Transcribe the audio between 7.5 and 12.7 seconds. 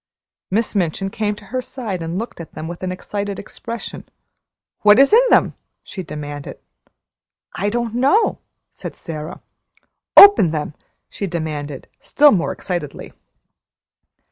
"I don't know," said Sara. "Open them!" she demanded, still more